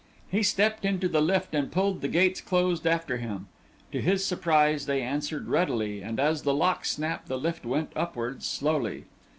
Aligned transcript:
He 0.31 0.41
stepped 0.41 0.83
into 0.83 1.07
the 1.07 1.21
lift 1.21 1.53
and 1.53 1.71
pulled 1.71 2.01
the 2.01 2.07
gates 2.07 2.41
close 2.41 2.83
after 2.87 3.17
him. 3.17 3.45
To 3.91 4.01
his 4.01 4.25
surprise 4.25 4.87
they 4.87 5.03
answered 5.03 5.47
readily, 5.47 6.01
and 6.01 6.19
as 6.19 6.41
the 6.41 6.55
lock 6.55 6.85
snapped 6.85 7.27
the 7.27 7.37
lift 7.37 7.65
went 7.67 7.91
upwards 7.95 8.47
slowly. 8.47 9.03